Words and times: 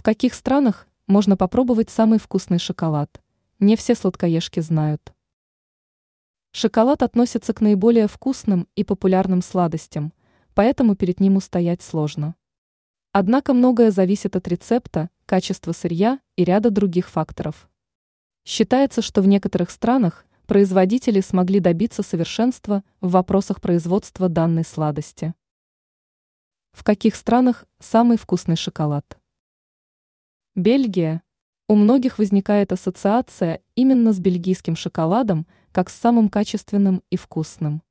В 0.00 0.02
каких 0.02 0.32
странах 0.32 0.88
можно 1.06 1.36
попробовать 1.36 1.90
самый 1.90 2.18
вкусный 2.18 2.58
шоколад? 2.58 3.20
Не 3.58 3.76
все 3.76 3.94
сладкоежки 3.94 4.60
знают. 4.60 5.12
Шоколад 6.52 7.02
относится 7.02 7.52
к 7.52 7.60
наиболее 7.60 8.08
вкусным 8.08 8.66
и 8.74 8.82
популярным 8.82 9.42
сладостям, 9.42 10.14
поэтому 10.54 10.96
перед 10.96 11.20
ним 11.20 11.36
устоять 11.36 11.82
сложно. 11.82 12.34
Однако 13.12 13.52
многое 13.52 13.90
зависит 13.90 14.36
от 14.36 14.48
рецепта, 14.48 15.10
качества 15.26 15.72
сырья 15.72 16.18
и 16.34 16.44
ряда 16.44 16.70
других 16.70 17.10
факторов. 17.10 17.68
Считается, 18.46 19.02
что 19.02 19.20
в 19.20 19.28
некоторых 19.28 19.70
странах 19.70 20.24
производители 20.46 21.20
смогли 21.20 21.60
добиться 21.60 22.02
совершенства 22.02 22.84
в 23.02 23.10
вопросах 23.10 23.60
производства 23.60 24.30
данной 24.30 24.64
сладости. 24.64 25.34
В 26.72 26.84
каких 26.84 27.16
странах 27.16 27.66
самый 27.80 28.16
вкусный 28.16 28.56
шоколад? 28.56 29.19
Бельгия. 30.60 31.22
У 31.68 31.74
многих 31.74 32.18
возникает 32.18 32.70
ассоциация 32.70 33.62
именно 33.76 34.12
с 34.12 34.20
бельгийским 34.20 34.76
шоколадом, 34.76 35.46
как 35.72 35.88
с 35.88 35.94
самым 35.94 36.28
качественным 36.28 37.02
и 37.08 37.16
вкусным. 37.16 37.82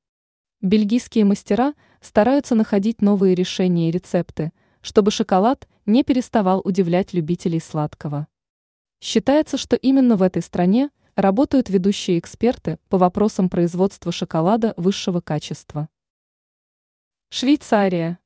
Бельгийские 0.62 1.26
мастера 1.26 1.74
стараются 2.00 2.54
находить 2.54 3.02
новые 3.02 3.34
решения 3.34 3.90
и 3.90 3.92
рецепты, 3.92 4.52
чтобы 4.82 5.10
шоколад 5.10 5.68
не 5.88 6.04
переставал 6.04 6.62
удивлять 6.64 7.12
любителей 7.12 7.60
сладкого. 7.60 8.28
Считается, 9.02 9.58
что 9.58 9.76
именно 9.76 10.16
в 10.16 10.22
этой 10.22 10.44
стране 10.44 10.92
работают 11.16 11.70
ведущие 11.70 12.20
эксперты 12.20 12.78
по 12.88 13.00
вопросам 13.00 13.50
производства 13.50 14.12
шоколада 14.12 14.76
высшего 14.78 15.22
качества. 15.22 15.90
Швейцария. 17.30 18.20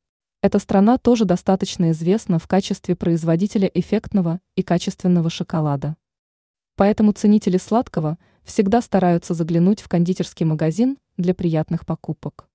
Эта 0.44 0.60
страна 0.60 0.98
тоже 0.98 1.24
достаточно 1.24 1.92
известна 1.92 2.38
в 2.38 2.50
качестве 2.50 2.98
производителя 2.98 3.72
эффектного 3.74 4.42
и 4.58 4.62
качественного 4.62 5.30
шоколада. 5.30 5.96
Поэтому 6.76 7.14
ценители 7.14 7.56
сладкого 7.56 8.18
всегда 8.44 8.82
стараются 8.82 9.34
заглянуть 9.36 9.80
в 9.80 9.88
кондитерский 9.88 10.46
магазин 10.46 10.98
для 11.16 11.34
приятных 11.34 11.86
покупок. 11.86 12.50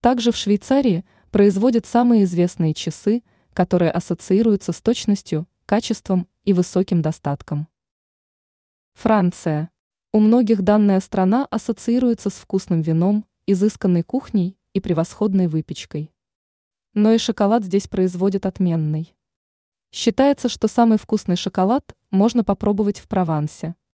Также 0.00 0.30
в 0.30 0.36
Швейцарии 0.36 1.04
производят 1.32 1.86
самые 1.86 2.22
известные 2.22 2.72
часы, 2.72 3.24
которые 3.52 3.90
ассоциируются 3.90 4.70
с 4.70 4.80
точностью, 4.80 5.48
качеством 5.66 6.28
и 6.44 6.52
высоким 6.52 7.02
достатком. 7.02 7.66
Франция. 8.94 9.70
У 10.12 10.20
многих 10.20 10.62
данная 10.62 11.00
страна 11.00 11.48
ассоциируется 11.50 12.30
с 12.30 12.34
вкусным 12.34 12.80
вином, 12.80 13.24
изысканной 13.44 14.04
кухней 14.04 14.56
и 14.72 14.78
превосходной 14.78 15.48
выпечкой. 15.48 16.12
Но 17.00 17.12
и 17.12 17.18
шоколад 17.18 17.62
здесь 17.62 17.86
производят 17.86 18.44
отменный. 18.44 19.14
Считается, 19.92 20.48
что 20.48 20.66
самый 20.66 20.98
вкусный 20.98 21.36
шоколад 21.36 21.94
можно 22.10 22.42
попробовать 22.42 22.98
в 22.98 23.06
Провансе– 23.06 23.76